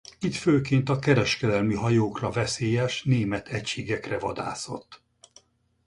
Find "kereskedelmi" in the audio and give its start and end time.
0.99-1.73